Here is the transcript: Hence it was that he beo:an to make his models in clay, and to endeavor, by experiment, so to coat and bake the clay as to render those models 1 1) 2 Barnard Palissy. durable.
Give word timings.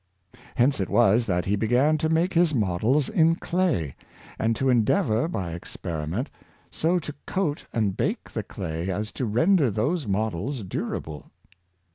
Hence 0.55 0.79
it 0.79 0.89
was 0.89 1.27
that 1.27 1.45
he 1.45 1.55
beo:an 1.55 1.99
to 1.99 2.09
make 2.09 2.33
his 2.33 2.55
models 2.55 3.07
in 3.07 3.35
clay, 3.35 3.95
and 4.39 4.55
to 4.55 4.67
endeavor, 4.67 5.27
by 5.27 5.51
experiment, 5.51 6.31
so 6.71 6.97
to 6.97 7.13
coat 7.27 7.67
and 7.71 7.95
bake 7.95 8.31
the 8.31 8.41
clay 8.41 8.89
as 8.89 9.11
to 9.11 9.27
render 9.27 9.69
those 9.69 10.07
models 10.07 10.57
1 10.61 10.63
1) 10.65 10.69
2 10.69 10.77
Barnard 10.79 10.91
Palissy. 11.03 11.11
durable. 11.21 11.31